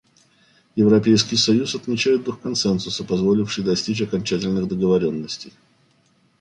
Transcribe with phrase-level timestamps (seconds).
[0.75, 5.53] Европейский союз отмечает дух консенсуса, позволивший достичь окончательных договоренностей.